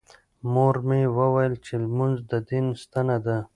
مور 0.53 0.75
مې 0.87 1.01
وویل 1.17 1.53
چې 1.65 1.73
لمونځ 1.83 2.17
د 2.31 2.33
دین 2.49 2.65
ستنه 2.83 3.17
ده. 3.25 3.37